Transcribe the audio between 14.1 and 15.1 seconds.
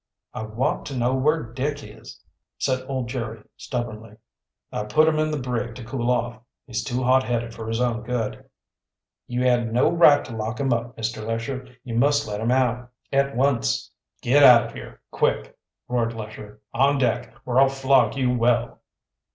"Git out of here,